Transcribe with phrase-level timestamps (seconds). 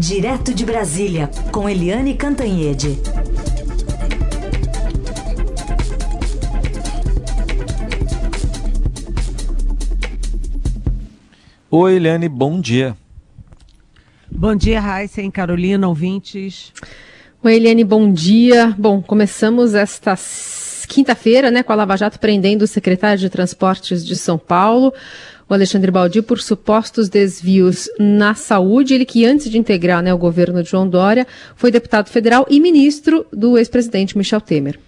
[0.00, 2.98] Direto de Brasília, com Eliane Cantanhede.
[11.70, 12.96] Oi, Eliane, bom dia.
[14.30, 16.72] Bom dia, Raíssa e Carolina, ouvintes.
[17.44, 18.74] Oi, Eliane, bom dia.
[18.78, 20.16] Bom, começamos esta
[20.88, 24.94] quinta-feira, né, com a Lava Jato prendendo o secretário de Transportes de São Paulo,
[25.50, 28.94] o Alexandre Baldi, por supostos desvios na saúde.
[28.94, 32.60] Ele que antes de integrar né, o governo de João Dória, foi deputado federal e
[32.60, 34.78] ministro do ex-presidente Michel Temer.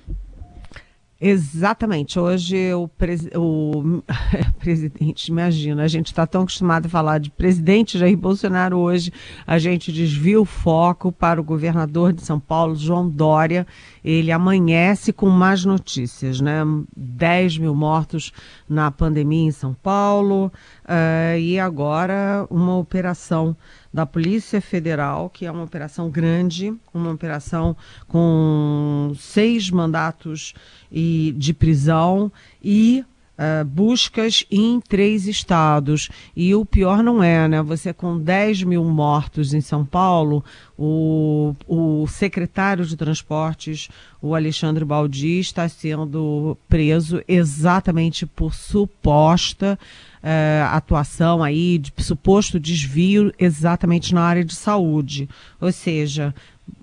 [1.25, 2.19] Exatamente.
[2.19, 3.29] Hoje o, pres...
[3.37, 4.03] o...
[4.59, 9.13] presidente, imagina, a gente está tão acostumado a falar de presidente Jair Bolsonaro hoje,
[9.47, 13.65] a gente desvia o foco para o governador de São Paulo, João Dória.
[14.05, 16.65] Ele amanhece com mais notícias, né?
[16.97, 18.33] 10 mil mortos
[18.69, 20.47] na pandemia em São Paulo
[20.85, 23.57] uh, e agora uma operação
[23.93, 27.77] da Polícia Federal, que é uma operação grande, uma operação
[28.09, 30.55] com seis mandatos
[30.91, 36.11] e, de prisão e Uh, buscas em três estados.
[36.37, 37.63] E o pior não é, né?
[37.63, 40.45] Você com 10 mil mortos em São Paulo,
[40.79, 43.89] o, o secretário de transportes,
[44.21, 49.79] o Alexandre Baldi, está sendo preso exatamente por suposta
[50.23, 55.29] uh, atuação aí, de suposto desvio exatamente na área de saúde.
[55.61, 56.35] Ou seja,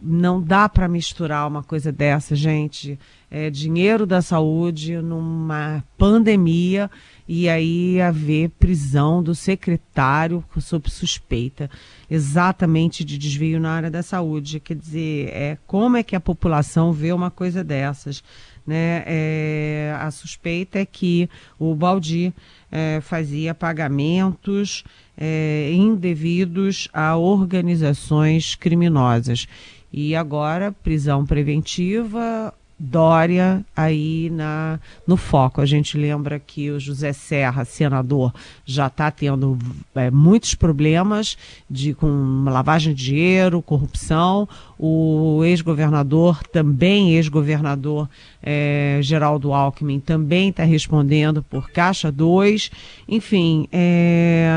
[0.02, 3.00] não dá para misturar uma coisa dessa, gente.
[3.32, 6.90] É dinheiro da saúde numa pandemia
[7.28, 11.70] e aí haver prisão do secretário sob suspeita
[12.10, 14.60] exatamente de desvio na área da saúde.
[14.60, 18.23] Quer dizer, é, como é que a população vê uma coisa dessas?
[18.66, 19.04] Né?
[19.06, 21.30] É, a suspeita é que
[21.60, 22.34] o Baldi
[22.72, 24.84] é, fazia pagamentos
[25.17, 29.48] é, indevidos a organizações criminosas.
[29.92, 35.60] E agora, prisão preventiva, Dória aí na, no foco.
[35.60, 38.34] A gente lembra que o José Serra, senador,
[38.66, 39.58] já está tendo
[39.94, 41.38] é, muitos problemas
[41.70, 44.48] de, com lavagem de dinheiro, corrupção.
[44.78, 48.10] O ex-governador, também ex-governador
[48.42, 52.72] é, Geraldo Alckmin, também está respondendo por Caixa 2.
[53.10, 54.50] Enfim, é,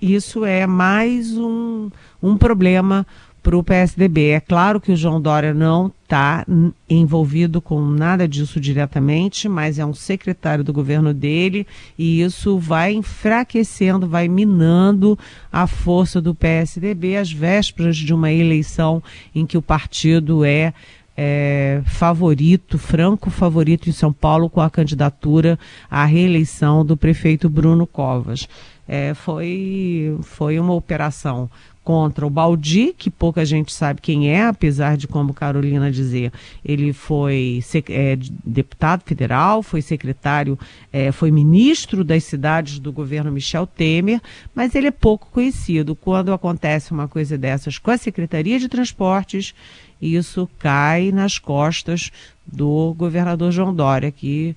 [0.00, 1.88] isso é mais um,
[2.20, 3.06] um problema
[3.42, 4.30] para o PSDB.
[4.30, 6.46] É claro que o João Dória não está
[6.88, 11.66] envolvido com nada disso diretamente, mas é um secretário do governo dele
[11.98, 15.18] e isso vai enfraquecendo, vai minando
[15.50, 19.02] a força do PSDB às vésperas de uma eleição
[19.34, 20.72] em que o partido é
[21.16, 25.58] é, favorito, franco favorito em São Paulo com a candidatura
[25.90, 28.48] à reeleição do prefeito Bruno Covas.
[28.94, 31.48] É, foi, foi uma operação
[31.82, 36.30] contra o Baldi, que pouca gente sabe quem é, apesar de, como Carolina dizer,
[36.62, 40.58] ele foi é, deputado federal, foi secretário,
[40.92, 44.20] é, foi ministro das cidades do governo Michel Temer,
[44.54, 45.96] mas ele é pouco conhecido.
[45.96, 49.54] Quando acontece uma coisa dessas com a Secretaria de Transportes,
[50.02, 52.10] isso cai nas costas
[52.46, 54.54] do governador João Dória, que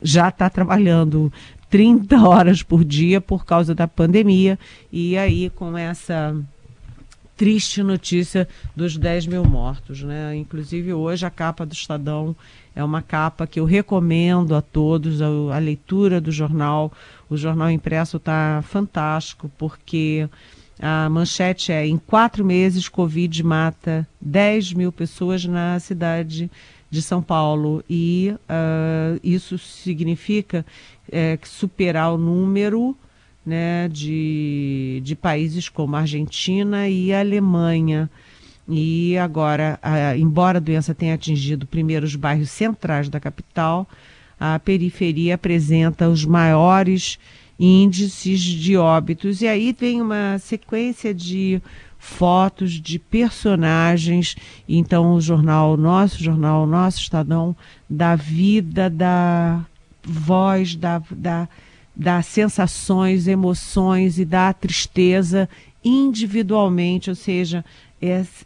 [0.00, 1.30] já está trabalhando
[1.74, 4.56] 30 horas por dia por causa da pandemia,
[4.92, 6.32] e aí com essa
[7.36, 8.46] triste notícia
[8.76, 10.00] dos 10 mil mortos.
[10.04, 10.36] Né?
[10.36, 12.36] Inclusive, hoje a capa do Estadão
[12.76, 16.92] é uma capa que eu recomendo a todos, a, a leitura do jornal.
[17.28, 20.28] O jornal impresso está fantástico, porque
[20.78, 26.50] a manchete é: em quatro meses, Covid mata 10 mil pessoas na cidade de
[27.02, 27.82] São Paulo.
[27.88, 30.64] E uh, isso significa
[31.10, 32.96] é, superar o número
[33.44, 38.10] né, de, de países como Argentina e Alemanha.
[38.68, 43.86] E agora, a, embora a doença tenha atingido primeiro os bairros centrais da capital,
[44.40, 47.18] a periferia apresenta os maiores
[47.58, 49.42] índices de óbitos.
[49.42, 51.60] E aí vem uma sequência de
[52.04, 54.36] fotos de personagens.
[54.68, 57.56] Então, o jornal, nosso jornal, nosso Estadão,
[57.88, 59.64] da vida, da
[60.02, 61.48] voz, da, da
[61.96, 65.48] das sensações, emoções e da tristeza
[65.84, 67.64] individualmente, ou seja,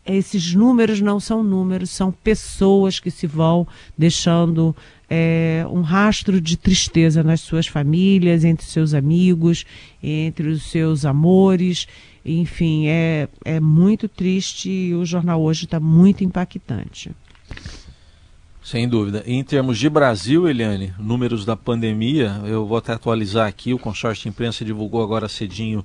[0.04, 3.66] esses números não são números, são pessoas que se vão
[3.96, 4.76] deixando
[5.08, 9.64] é, um rastro de tristeza nas suas famílias, entre seus amigos,
[10.02, 11.88] entre os seus amores.
[12.30, 17.10] Enfim, é, é muito triste e o jornal hoje está muito impactante.
[18.62, 19.22] Sem dúvida.
[19.26, 24.24] Em termos de Brasil, Eliane, números da pandemia, eu vou até atualizar aqui, o consórcio
[24.24, 25.84] de imprensa divulgou agora cedinho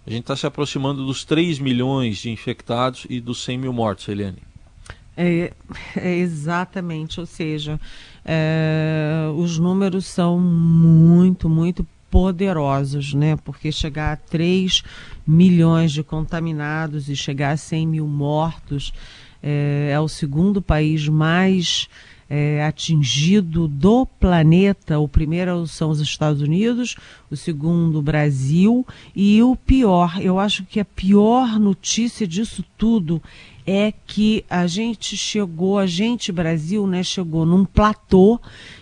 [0.07, 4.07] A gente está se aproximando dos 3 milhões de infectados e dos 100 mil mortos,
[4.09, 4.43] Eliane.
[5.17, 5.53] É,
[5.97, 7.81] é exatamente, ou seja,
[8.25, 13.37] é, os números são muito, muito poderosos, né?
[13.37, 14.83] Porque chegar a 3
[15.27, 18.93] milhões de contaminados e chegar a 100 mil mortos
[19.43, 21.89] é, é o segundo país mais
[22.35, 24.99] é, atingido do planeta.
[24.99, 26.97] O primeiro são os Estados Unidos,
[27.31, 33.23] o segundo o Brasil e o pior, eu acho que a pior notícia disso tudo
[33.67, 38.41] é que a gente chegou, a gente Brasil, né, chegou num platô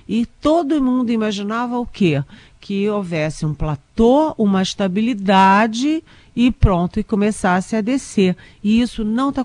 [0.08, 2.22] e todo mundo imaginava o quê?
[2.60, 6.04] Que houvesse um platô, uma estabilidade
[6.36, 8.36] e pronto, e começasse a descer.
[8.62, 9.44] E isso não está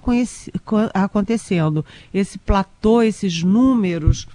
[0.93, 1.85] acontecendo.
[2.13, 4.27] Esse platô, esses números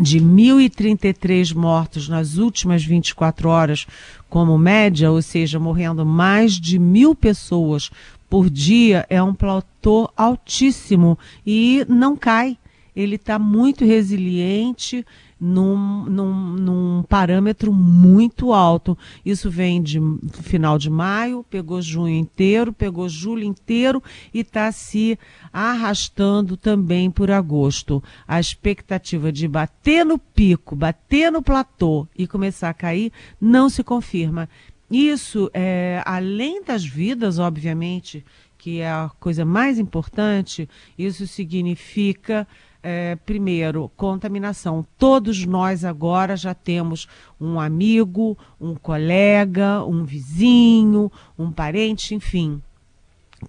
[0.00, 3.86] de 1.033 mortos nas últimas 24 horas,
[4.28, 7.90] como média, ou seja, morrendo mais de mil pessoas
[8.28, 12.56] por dia, é um platô altíssimo e não cai.
[12.96, 15.04] Ele está muito resiliente,
[15.44, 18.96] num, num, num, parâmetro muito alto.
[19.26, 20.00] Isso vem de
[20.30, 24.00] final de maio, pegou junho inteiro, pegou julho inteiro
[24.32, 25.18] e está se
[25.52, 28.00] arrastando também por agosto.
[28.26, 33.10] A expectativa de bater no pico, bater no platô e começar a cair
[33.40, 34.48] não se confirma.
[34.88, 38.24] Isso, é, além das vidas, obviamente,
[38.56, 42.46] que é a coisa mais importante, isso significa
[42.82, 44.84] é, primeiro, contaminação.
[44.98, 47.06] Todos nós agora já temos
[47.40, 52.60] um amigo, um colega, um vizinho, um parente, enfim,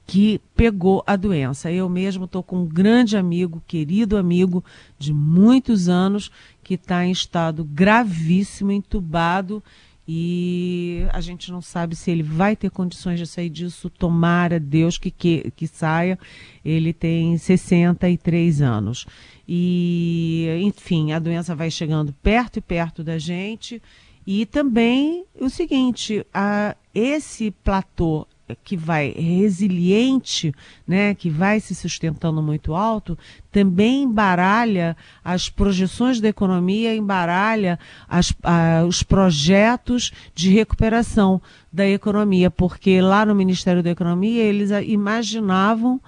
[0.05, 1.71] que pegou a doença.
[1.71, 4.63] Eu mesmo estou com um grande amigo, querido amigo
[4.99, 6.31] de muitos anos,
[6.63, 9.63] que está em estado gravíssimo, entubado
[10.07, 13.89] e a gente não sabe se ele vai ter condições de sair disso.
[13.89, 16.19] Tomara Deus que, que, que saia.
[16.63, 19.05] Ele tem 63 anos.
[19.47, 23.81] E, enfim, a doença vai chegando perto e perto da gente.
[24.27, 28.27] E também o seguinte: a, esse platô
[28.63, 30.53] que vai resiliente,
[30.87, 33.17] né, que vai se sustentando muito alto,
[33.51, 38.33] também embaralha as projeções da economia, embaralha as,
[38.87, 41.41] os projetos de recuperação
[41.71, 45.99] da economia, porque lá no Ministério da Economia eles imaginavam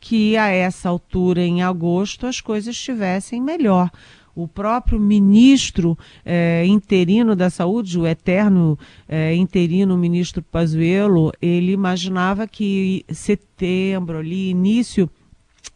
[0.00, 3.90] que a essa altura, em agosto, as coisas estivessem melhor
[4.34, 8.78] o próprio ministro eh, interino da saúde, o eterno
[9.08, 15.10] eh, interino ministro Pazuello, ele imaginava que setembro, ali, início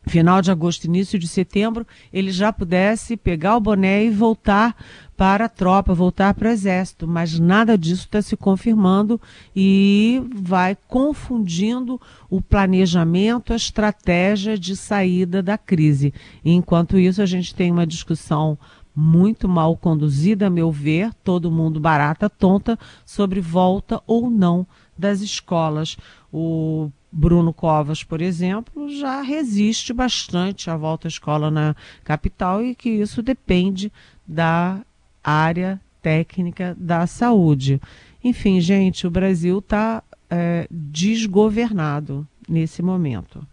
[0.06, 4.76] final de agosto, início de setembro, ele já pudesse pegar o boné e voltar
[5.16, 7.06] para a tropa, voltar para o exército.
[7.06, 9.20] Mas nada disso está se confirmando
[9.54, 16.12] e vai confundindo o planejamento, a estratégia de saída da crise.
[16.44, 18.58] Enquanto isso, a gente tem uma discussão
[18.94, 25.20] muito mal conduzida, a meu ver, todo mundo barata, tonta, sobre volta ou não das
[25.20, 25.96] escolas.
[26.32, 32.74] O Bruno Covas, por exemplo, já resiste bastante à volta à escola na capital e
[32.74, 33.92] que isso depende
[34.26, 34.80] da
[35.22, 37.80] área técnica da saúde.
[38.22, 43.46] Enfim, gente, o Brasil está é, desgovernado nesse momento.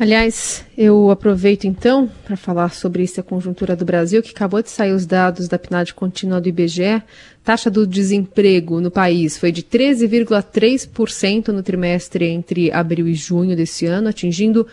[0.00, 4.92] Aliás, eu aproveito então para falar sobre essa conjuntura do Brasil, que acabou de sair
[4.92, 7.02] os dados da PNAD contínua do IBGE.
[7.42, 13.86] Taxa do desemprego no país foi de 13,3% no trimestre entre abril e junho desse
[13.86, 14.68] ano, atingindo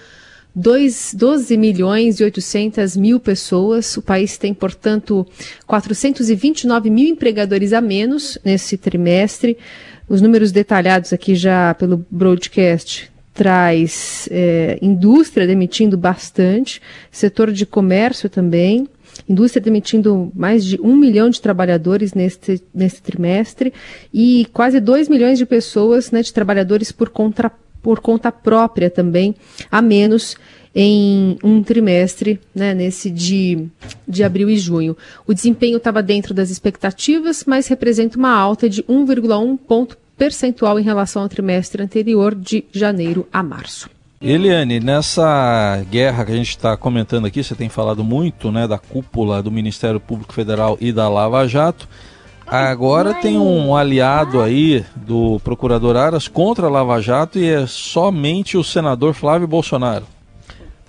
[0.54, 3.98] 2, 12 milhões e 800 mil pessoas.
[3.98, 5.26] O país tem, portanto,
[5.66, 9.58] 429 mil empregadores a menos nesse trimestre.
[10.08, 18.30] Os números detalhados aqui já pelo broadcast traz é, indústria demitindo bastante, setor de comércio
[18.30, 18.88] também,
[19.28, 23.74] indústria demitindo mais de um milhão de trabalhadores neste, nesse trimestre
[24.14, 27.52] e quase dois milhões de pessoas, né, de trabalhadores por conta,
[27.82, 29.36] por conta própria também,
[29.70, 30.38] a menos
[30.74, 33.68] em um trimestre, né, nesse de,
[34.08, 34.96] de abril e junho.
[35.28, 40.84] O desempenho estava dentro das expectativas, mas representa uma alta de 1,1 ponto percentual em
[40.84, 43.90] relação ao trimestre anterior, de janeiro a março.
[44.22, 48.78] Eliane, nessa guerra que a gente está comentando aqui, você tem falado muito né, da
[48.78, 51.88] cúpula do Ministério Público Federal e da Lava Jato.
[52.48, 58.56] Agora tem um aliado aí do procurador Aras contra a Lava Jato e é somente
[58.56, 60.06] o senador Flávio Bolsonaro.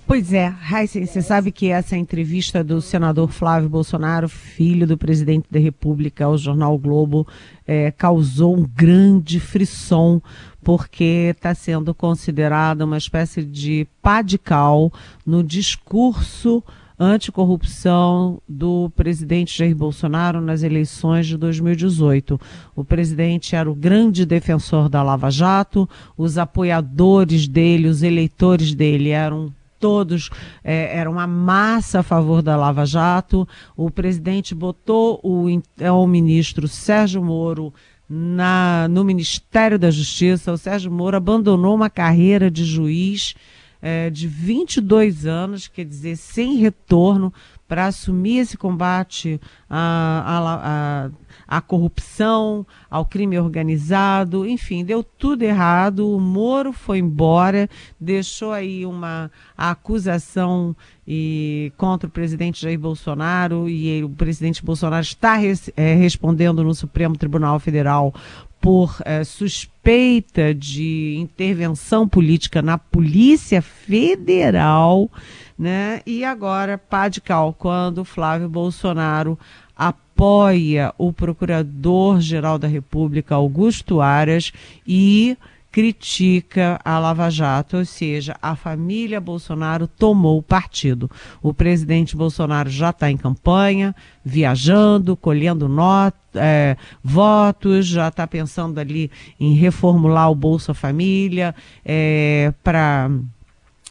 [0.07, 5.47] Pois é, Heisen, você sabe que essa entrevista do senador Flávio Bolsonaro, filho do presidente
[5.51, 7.27] da República, ao jornal o Globo,
[7.67, 10.21] é, causou um grande frisson,
[10.63, 14.93] porque está sendo considerada uma espécie de pá de cal
[15.25, 16.63] no discurso
[16.97, 22.39] anticorrupção do presidente Jair Bolsonaro nas eleições de 2018.
[22.73, 25.87] O presidente era o grande defensor da Lava Jato,
[26.17, 30.29] os apoiadores dele, os eleitores dele eram todos
[30.63, 33.47] é, era uma massa a favor da Lava Jato.
[33.75, 35.47] O presidente botou o,
[35.79, 37.73] é, o ministro Sérgio Moro
[38.09, 40.51] na, no Ministério da Justiça.
[40.51, 43.35] O Sérgio Moro abandonou uma carreira de juiz
[43.81, 47.33] é, de 22 anos, quer dizer, sem retorno,
[47.67, 51.09] para assumir esse combate à,
[51.47, 56.09] à, à, corrupção, ao crime organizado, enfim, deu tudo errado.
[56.09, 57.69] O Moro foi embora,
[57.99, 65.03] deixou aí uma acusação e, contra o presidente Jair Bolsonaro, e ele, o presidente Bolsonaro
[65.03, 68.13] está res, é, respondendo no Supremo Tribunal Federal
[68.59, 75.09] por é, suspeita de intervenção política na Polícia Federal
[75.57, 76.01] né?
[76.05, 79.37] E agora, pá de cal, quando Flávio Bolsonaro
[79.75, 84.51] apoia o Procurador-Geral da República, Augusto Aras,
[84.85, 85.37] e
[85.77, 91.07] critica a Lava Jato, ou seja, a família Bolsonaro tomou partido.
[91.39, 93.95] O presidente Bolsonaro já está em campanha,
[94.25, 101.53] viajando, colhendo not, é, votos, já está pensando ali em reformular o Bolsa Família
[101.85, 103.11] é, para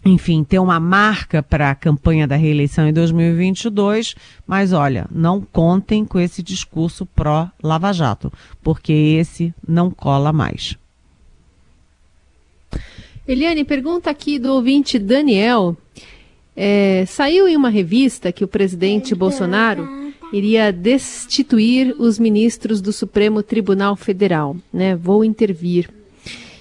[0.07, 4.15] enfim, ter uma marca para a campanha da reeleição em 2022,
[4.47, 8.33] mas olha, não contem com esse discurso pró-Lava Jato,
[8.63, 10.77] porque esse não cola mais.
[13.27, 15.77] Eliane, pergunta aqui do ouvinte Daniel.
[16.55, 19.87] É, saiu em uma revista que o presidente Bolsonaro
[20.33, 24.95] iria destituir os ministros do Supremo Tribunal Federal, né?
[24.95, 25.91] Vou intervir.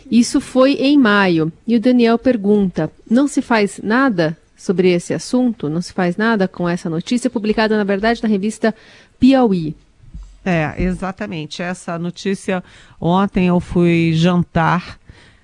[0.09, 1.51] Isso foi em maio.
[1.67, 5.69] E o Daniel pergunta: não se faz nada sobre esse assunto?
[5.69, 8.74] Não se faz nada com essa notícia, publicada, na verdade, na revista
[9.19, 9.75] Piauí?
[10.43, 11.62] É, exatamente.
[11.62, 12.63] Essa notícia,
[13.01, 15.00] ontem eu fui jantar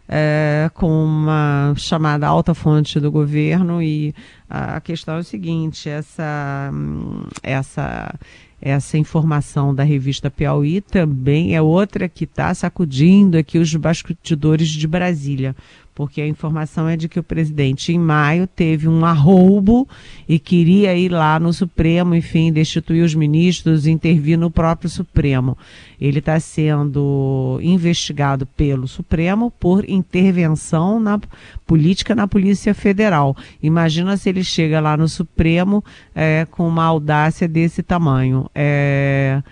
[0.08, 4.14] é, com uma chamada alta fonte do governo e
[4.50, 8.14] a questão é o seguinte, essa, hum, essa
[8.62, 14.88] essa informação da revista Piauí também é outra que está sacudindo aqui os bastidores de
[14.88, 15.56] Brasília
[16.02, 19.88] porque a informação é de que o presidente, em maio, teve um arroubo
[20.28, 25.56] e queria ir lá no Supremo, enfim, destituir os ministros, intervir no próprio Supremo.
[26.00, 31.22] Ele está sendo investigado pelo Supremo por intervenção na
[31.68, 33.38] política na Polícia Federal.
[33.62, 35.84] Imagina se ele chega lá no Supremo
[36.16, 38.50] é, com uma audácia desse tamanho.
[38.56, 39.44] É.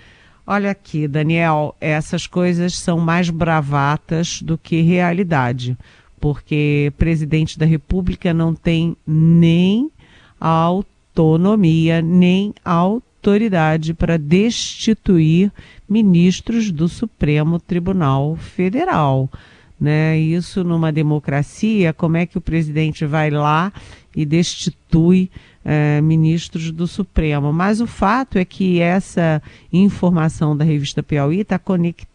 [0.48, 5.77] Olha aqui, Daniel, essas coisas são mais bravatas do que realidade
[6.19, 9.89] porque presidente da República não tem nem
[10.39, 15.51] autonomia, nem autoridade para destituir
[15.88, 19.29] ministros do Supremo Tribunal Federal.
[19.79, 20.17] Né?
[20.19, 23.71] Isso numa democracia, como é que o presidente vai lá
[24.15, 25.31] e destitui
[25.63, 27.53] é, ministros do Supremo.
[27.53, 32.08] Mas o fato é que essa informação da revista Piauí está conectada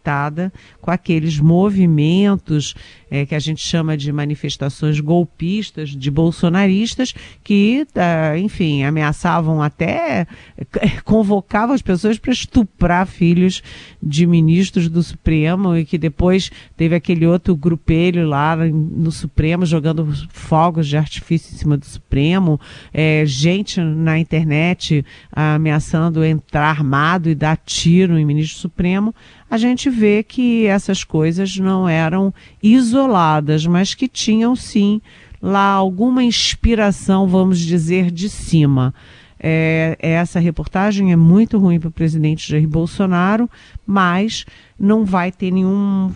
[0.81, 2.75] com aqueles movimentos
[3.09, 10.27] é, que a gente chama de manifestações golpistas, de bolsonaristas, que, ah, enfim, ameaçavam até,
[11.05, 13.61] convocavam as pessoas para estuprar filhos
[14.01, 20.07] de ministros do Supremo e que depois teve aquele outro grupelho lá no Supremo jogando
[20.29, 22.59] fogos de artifício em cima do Supremo,
[22.93, 29.13] é, gente na internet ameaçando entrar armado e dar tiro em ministro Supremo,
[29.49, 35.01] a gente vê que essas coisas não eram isoladas, mas que tinham sim
[35.41, 38.93] lá alguma inspiração, vamos dizer, de cima.
[39.39, 43.49] É, essa reportagem é muito ruim para o presidente Jair Bolsonaro,
[43.85, 44.45] mas
[44.79, 46.11] não vai ter nenhum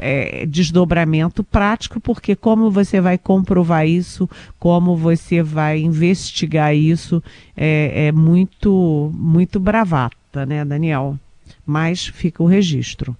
[0.00, 7.22] é, desdobramento prático, porque como você vai comprovar isso, como você vai investigar isso,
[7.56, 11.18] é, é muito, muito bravata, né, Daniel?
[11.64, 13.16] Mas fica o registro.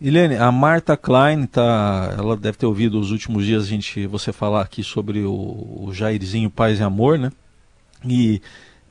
[0.00, 4.32] Eliane, a Marta Klein tá, ela deve ter ouvido os últimos dias a gente você
[4.32, 7.32] falar aqui sobre o, o Jairzinho Paz e Amor, né?
[8.04, 8.40] E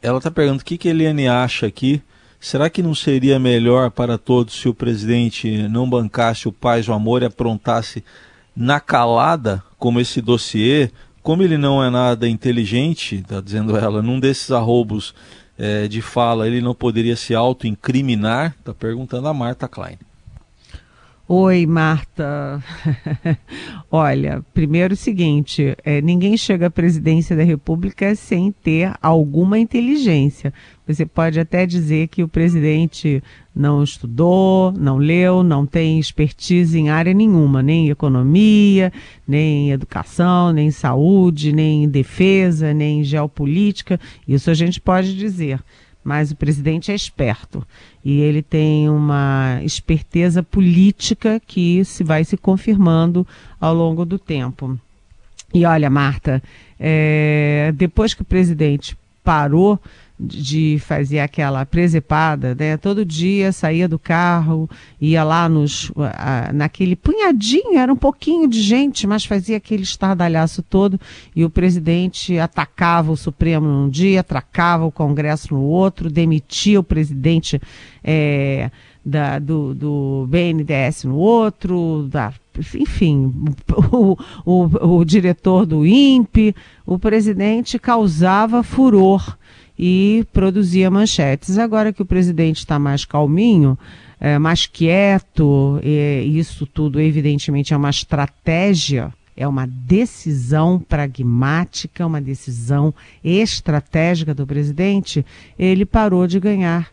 [0.01, 2.01] ela está perguntando o que que a Eliane acha aqui.
[2.39, 6.91] Será que não seria melhor para todos se o presidente não bancasse o Paz e
[6.91, 8.03] o Amor e aprontasse
[8.53, 10.91] na calada, como esse dossiê,
[11.24, 15.15] como ele não é nada inteligente, está dizendo ela, num desses arrobos
[15.57, 18.55] é, de fala, ele não poderia se auto-incriminar?
[18.59, 19.97] Está perguntando a Marta Klein.
[21.29, 22.63] Oi, Marta.
[23.91, 30.53] Olha, primeiro o seguinte: é, ninguém chega à presidência da República sem ter alguma inteligência.
[30.88, 33.22] Você pode até dizer que o presidente
[33.53, 38.89] não estudou, não leu, não tem expertise em área nenhuma, nem em economia,
[39.27, 44.00] nem em educação, nem em saúde, nem em defesa, nem em geopolítica.
[44.25, 45.60] Isso a gente pode dizer
[46.07, 47.67] mas o presidente é esperto
[48.03, 53.27] e ele tem uma esperteza política que se vai se confirmando
[53.59, 54.79] ao longo do tempo.
[55.53, 56.41] E olha, Marta,
[56.79, 59.77] é, depois que o presidente parou
[60.19, 62.75] de fazer aquela presepada, né?
[62.75, 64.67] Todo dia saía do carro,
[65.00, 65.91] ia lá nos,
[66.53, 71.00] naquele punhadinho, era um pouquinho de gente, mas fazia aquele estardalhaço todo
[71.36, 76.83] e o presidente atacava o Supremo num dia, atracava o Congresso no outro, demitia o
[76.83, 77.62] presidente
[78.03, 78.71] é,
[79.05, 82.33] da, do, do BNDES no outro, da
[82.75, 83.31] enfim,
[83.91, 86.55] o, o, o, diretor do INPE,
[86.88, 89.38] o presidente causava furor
[89.77, 91.57] e produzia manchetes.
[91.57, 93.77] Agora que o presidente está mais calminho,
[94.19, 102.19] é, mais quieto, e isso tudo evidentemente é uma estratégia, é uma decisão pragmática, uma
[102.19, 102.93] decisão
[103.24, 105.24] estratégica do presidente,
[105.60, 106.89] ele parou de ganhar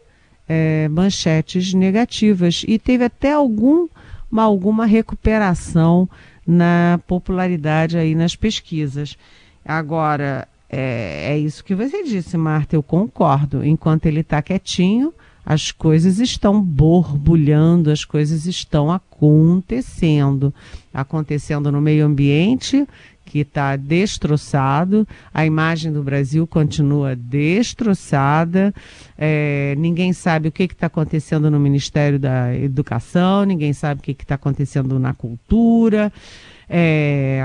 [0.47, 3.89] é, manchetes negativas e teve até algum,
[4.31, 6.07] uma, alguma recuperação
[6.47, 9.17] na popularidade aí nas pesquisas.
[9.65, 13.65] Agora, é, é isso que você disse, Marta, eu concordo.
[13.65, 15.15] Enquanto ele está quietinho,
[15.47, 20.53] as coisas estão borbulhando, as coisas estão acontecendo.
[20.93, 22.89] Acontecendo no meio ambiente,
[23.25, 28.75] que está destroçado, a imagem do Brasil continua destroçada,
[29.17, 34.13] é, ninguém sabe o que está acontecendo no Ministério da Educação, ninguém sabe o que
[34.13, 36.13] está acontecendo na cultura.
[36.69, 37.43] É,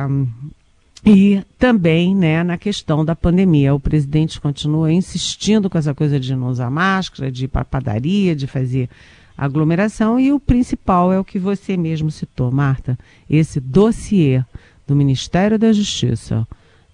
[1.06, 3.74] e também né, na questão da pandemia.
[3.74, 8.36] O presidente continua insistindo com essa coisa de não usar máscara, de ir para padaria,
[8.36, 8.90] de fazer
[9.38, 10.20] aglomeração.
[10.20, 12.98] E o principal é o que você mesmo citou, Marta:
[13.30, 14.44] esse dossiê
[14.86, 16.48] do Ministério da Justiça,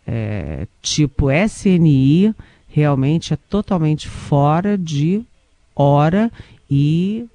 [0.06, 2.36] é, tipo SNI,
[2.68, 5.24] realmente é totalmente fora de
[5.76, 6.32] hora
[6.70, 7.26] e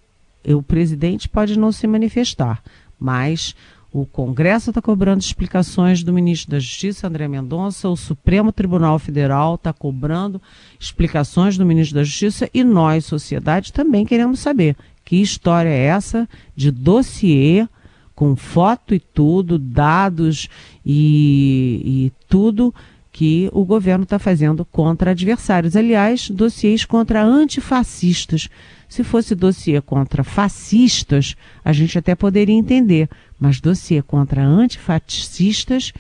[0.47, 2.63] o presidente pode não se manifestar,
[2.99, 3.55] mas
[3.93, 9.57] o Congresso está cobrando explicações do ministro da Justiça, André Mendonça, o Supremo Tribunal Federal
[9.57, 10.41] está cobrando
[10.79, 12.49] explicações do ministro da Justiça.
[12.55, 17.67] E nós, sociedade, também queremos saber que história é essa de dossiê
[18.15, 20.49] com foto e tudo, dados
[20.87, 22.73] e, e tudo
[23.13, 25.77] que o governo está fazendo contra adversários.
[25.77, 28.49] Aliás, dossiês contra antifascistas.
[28.89, 35.93] Se fosse dossiê contra fascistas, a gente até poderia entender, mas dossiê contra antifascistas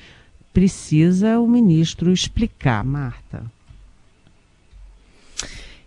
[0.52, 3.44] precisa o ministro explicar, Marta.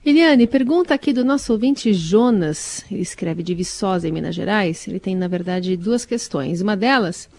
[0.06, 4.86] Eliane, pergunta aqui do nosso ouvinte Jonas, ele escreve de Viçosa, em Minas Gerais.
[4.86, 6.60] Ele tem, na verdade, duas questões.
[6.60, 7.30] Uma delas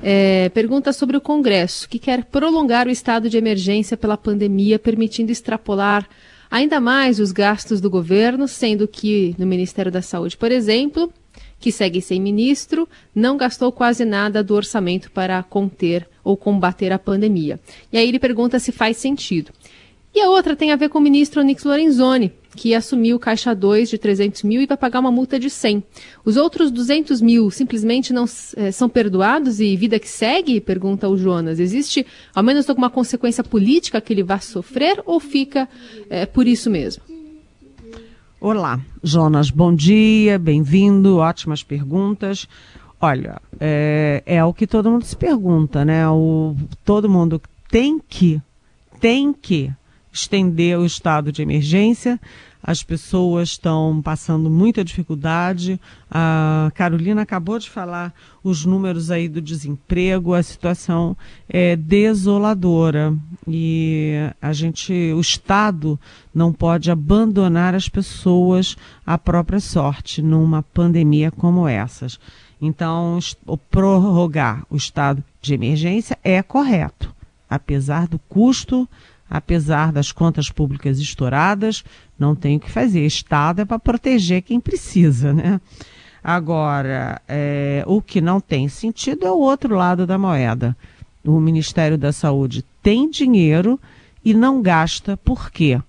[0.00, 5.32] é, pergunta sobre o Congresso, que quer prolongar o estado de emergência pela pandemia, permitindo
[5.32, 6.08] extrapolar
[6.48, 11.12] ainda mais os gastos do governo, sendo que no Ministério da Saúde, por exemplo,
[11.58, 17.00] que segue sem ministro, não gastou quase nada do orçamento para conter ou combater a
[17.00, 17.58] pandemia.
[17.92, 19.50] E aí ele pergunta se faz sentido.
[20.16, 23.90] E a outra tem a ver com o ministro Onix Lorenzoni, que assumiu Caixa 2
[23.90, 25.84] de 300 mil e vai pagar uma multa de 100.
[26.24, 28.24] Os outros 200 mil simplesmente não
[28.56, 30.58] é, são perdoados e vida que segue?
[30.58, 31.60] Pergunta o Jonas.
[31.60, 35.68] Existe ao menos alguma consequência política que ele vá sofrer ou fica
[36.08, 37.02] é, por isso mesmo?
[38.40, 42.48] Olá, Jonas, bom dia, bem-vindo, ótimas perguntas.
[42.98, 46.08] Olha, é, é o que todo mundo se pergunta, né?
[46.08, 48.40] O, todo mundo tem que,
[48.98, 49.70] tem que
[50.16, 52.18] estender o estado de emergência.
[52.66, 55.80] as pessoas estão passando muita dificuldade.
[56.10, 61.16] A Carolina acabou de falar os números aí do desemprego, a situação
[61.48, 63.14] é desoladora
[63.46, 65.98] e a gente, o Estado
[66.34, 68.76] não pode abandonar as pessoas
[69.06, 72.18] à própria sorte numa pandemia como essas.
[72.60, 73.20] Então,
[73.70, 77.14] prorrogar o estado de emergência é correto,
[77.48, 78.88] apesar do custo,
[79.28, 81.84] apesar das contas públicas estouradas,
[82.18, 83.04] não tem o que fazer.
[83.04, 85.60] Estado é para proteger quem precisa, né?
[86.22, 90.76] Agora, é, o que não tem sentido é o outro lado da moeda.
[91.24, 93.78] O Ministério da Saúde tem dinheiro
[94.24, 95.16] e não gasta.
[95.16, 95.80] Por quê?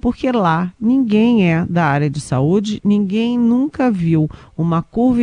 [0.00, 5.22] porque lá ninguém é da área de saúde, ninguém nunca viu uma curva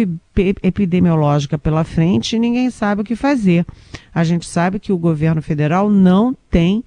[0.62, 3.66] epidemiológica pela frente e ninguém sabe o que fazer.
[4.14, 6.84] A gente sabe que o governo federal não tem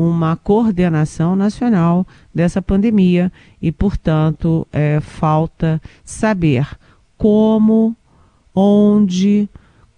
[0.00, 6.66] uma coordenação nacional dessa pandemia e, portanto, é, falta saber
[7.18, 7.94] como,
[8.54, 9.48] onde,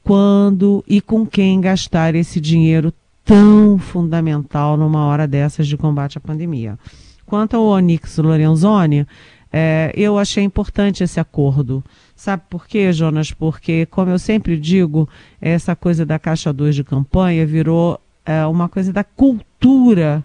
[0.03, 2.93] quando e com quem gastar esse dinheiro
[3.25, 6.77] tão fundamental numa hora dessas de combate à pandemia.
[7.25, 9.07] Quanto ao Onyx Lorenzoni,
[9.53, 11.85] é, eu achei importante esse acordo.
[12.17, 13.31] Sabe por quê, Jonas?
[13.31, 15.09] Porque, como eu sempre digo,
[15.41, 20.25] essa coisa da Caixa 2 de campanha virou é, uma coisa da cultura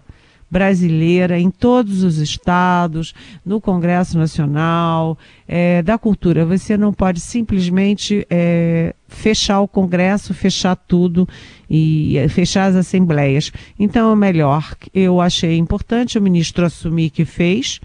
[0.50, 6.46] brasileira em todos os estados, no Congresso Nacional, é, da cultura.
[6.46, 11.28] Você não pode simplesmente é, fechar o Congresso, fechar tudo
[11.68, 13.52] e é, fechar as assembleias.
[13.78, 14.74] Então é melhor.
[14.94, 17.80] Eu achei importante o ministro assumir que fez,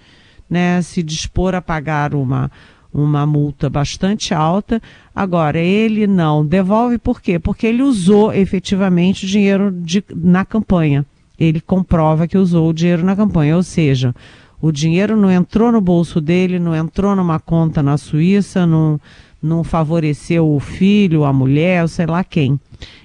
[0.50, 2.50] né, se dispor a pagar uma
[2.94, 4.82] uma multa bastante alta.
[5.16, 7.40] Agora, ele não devolve por quê?
[7.40, 11.06] Porque ele usou efetivamente o dinheiro de, na campanha
[11.40, 13.56] ele comprova que usou o dinheiro na campanha.
[13.56, 14.16] Ou seja,
[14.62, 19.00] o dinheiro não entrou no bolso dele, não entrou numa conta na Suíça, não,
[19.42, 22.60] não favoreceu o filho, a mulher, sei lá quem.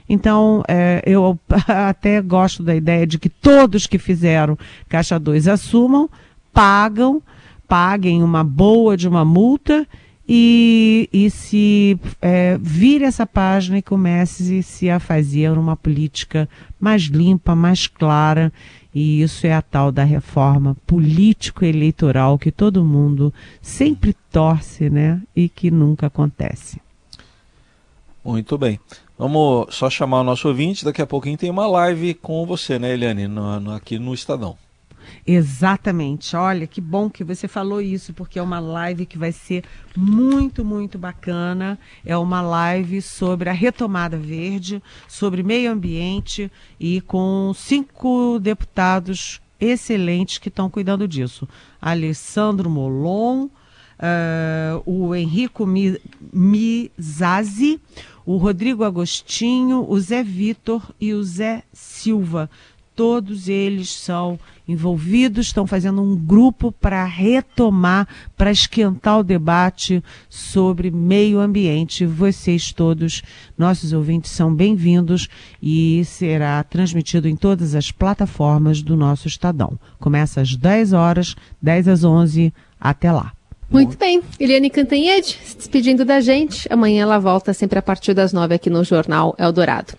[0.08, 6.08] Então, é, eu até gosto da ideia de que todos que fizeram Caixa 2 assumam,
[6.52, 7.22] pagam,
[7.68, 9.86] paguem uma boa de uma multa
[10.28, 17.04] e, e se é, vire essa página e comece se a fazer uma política mais
[17.04, 18.52] limpa, mais clara,
[18.94, 25.48] e isso é a tal da reforma político-eleitoral que todo mundo sempre torce, né, e
[25.48, 26.80] que nunca acontece.
[28.22, 28.78] Muito bem.
[29.16, 32.92] Vamos só chamar o nosso ouvinte, daqui a pouquinho tem uma live com você, né,
[32.92, 34.56] Eliane, no, no, aqui no Estadão.
[35.26, 36.36] Exatamente.
[36.36, 39.64] Olha, que bom que você falou isso, porque é uma live que vai ser
[39.96, 41.78] muito, muito bacana.
[42.04, 50.38] É uma live sobre a retomada verde, sobre meio ambiente e com cinco deputados excelentes
[50.38, 51.48] que estão cuidando disso.
[51.80, 53.48] Alessandro Molon,
[53.98, 55.66] uh, o Henrico
[56.32, 57.80] Mizazzi,
[58.24, 62.50] o Rodrigo Agostinho, o Zé Vitor e o Zé Silva.
[62.94, 70.90] Todos eles são envolvidos, estão fazendo um grupo para retomar, para esquentar o debate sobre
[70.90, 72.04] meio ambiente.
[72.04, 73.22] Vocês todos,
[73.56, 75.26] nossos ouvintes, são bem-vindos
[75.62, 79.78] e será transmitido em todas as plataformas do nosso Estadão.
[79.98, 83.32] Começa às 10 horas, 10 às 11, até lá.
[83.70, 84.22] Muito bem.
[84.40, 86.66] Eliane Cantanhede, se despedindo da gente.
[86.72, 89.92] Amanhã ela volta sempre a partir das 9 aqui no Jornal Eldorado.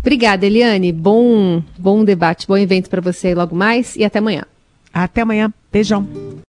[0.00, 0.92] Obrigada, Eliane.
[0.92, 4.44] Bom, bom debate, bom evento para você logo mais e até amanhã.
[4.92, 5.52] Até amanhã.
[5.70, 6.06] Beijão.